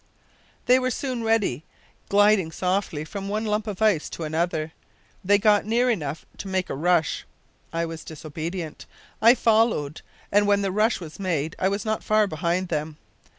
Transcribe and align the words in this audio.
"They 0.65 0.79
were 0.79 0.89
soon 0.89 1.23
ready. 1.23 1.63
Gliding 2.09 2.51
swiftly 2.51 3.05
from 3.05 3.29
one 3.29 3.45
lump 3.45 3.67
of 3.67 3.83
ice 3.83 4.09
to 4.09 4.23
another, 4.23 4.71
they 5.23 5.37
got 5.37 5.63
near 5.63 5.91
enough 5.91 6.25
to 6.39 6.47
make 6.47 6.71
a 6.71 6.75
rush. 6.75 7.23
I 7.71 7.85
was 7.85 8.03
disobedient! 8.03 8.87
I 9.21 9.35
followed, 9.35 10.01
and 10.31 10.47
when 10.47 10.63
the 10.63 10.71
rush 10.71 10.99
was 10.99 11.19
made 11.19 11.55
I 11.59 11.67
was 11.69 11.85
not 11.85 12.03
far 12.03 12.25
behind 12.25 12.69
them. 12.69 12.97